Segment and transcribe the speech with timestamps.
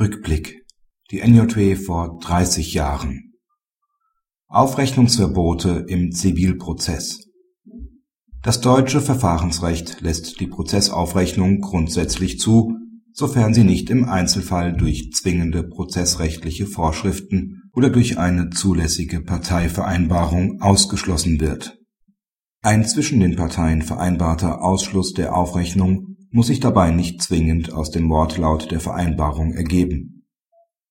[0.00, 0.64] Rückblick.
[1.10, 3.32] Die NJW vor 30 Jahren.
[4.46, 7.26] Aufrechnungsverbote im Zivilprozess.
[8.40, 12.76] Das deutsche Verfahrensrecht lässt die Prozessaufrechnung grundsätzlich zu,
[13.12, 21.40] sofern sie nicht im Einzelfall durch zwingende prozessrechtliche Vorschriften oder durch eine zulässige Parteivereinbarung ausgeschlossen
[21.40, 21.76] wird.
[22.62, 28.10] Ein zwischen den Parteien vereinbarter Ausschluss der Aufrechnung muss sich dabei nicht zwingend aus dem
[28.10, 30.26] Wortlaut der Vereinbarung ergeben.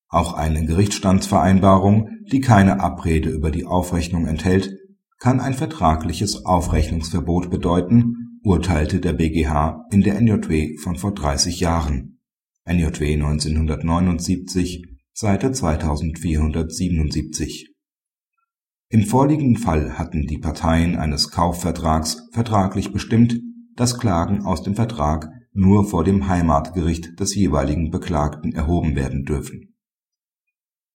[0.09, 4.73] Auch eine Gerichtsstandsvereinbarung, die keine Abrede über die Aufrechnung enthält,
[5.19, 12.19] kann ein vertragliches Aufrechnungsverbot bedeuten, urteilte der BGH in der NJW von vor 30 Jahren
[12.65, 17.73] (NJW 1979, Seite 2477).
[18.89, 23.37] Im vorliegenden Fall hatten die Parteien eines Kaufvertrags vertraglich bestimmt
[23.77, 29.75] dass Klagen aus dem Vertrag nur vor dem Heimatgericht des jeweiligen Beklagten erhoben werden dürfen.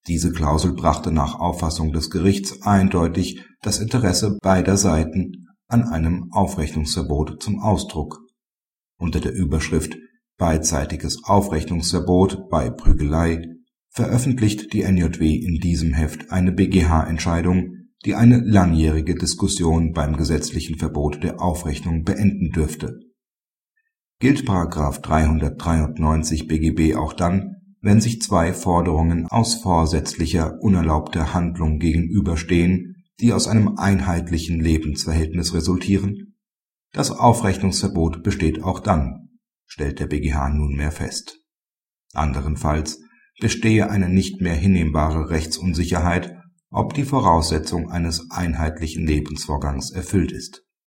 [0.08, 7.42] Diese Klausel brachte nach Auffassung des Gerichts eindeutig das Interesse beider Seiten an einem Aufrechnungsverbot
[7.42, 8.20] zum Ausdruck.
[8.98, 9.96] Unter der Überschrift
[10.38, 13.46] Beidseitiges Aufrechnungsverbot bei Prügelei
[13.90, 21.22] veröffentlicht die NJW in diesem Heft eine BGH-Entscheidung die eine langjährige Diskussion beim gesetzlichen Verbot
[21.22, 22.98] der Aufrechnung beenden dürfte.
[24.18, 24.48] Gilt§
[25.00, 33.48] 393 BGB auch dann, wenn sich zwei Forderungen aus vorsätzlicher unerlaubter Handlung gegenüberstehen, die aus
[33.48, 36.36] einem einheitlichen Lebensverhältnis resultieren?
[36.92, 39.30] Das Aufrechnungsverbot besteht auch dann,
[39.66, 41.38] stellt der BGH nunmehr fest.
[42.12, 43.00] Anderenfalls
[43.40, 46.36] bestehe eine nicht mehr hinnehmbare Rechtsunsicherheit
[46.72, 50.61] ob die Voraussetzung eines einheitlichen Lebensvorgangs erfüllt ist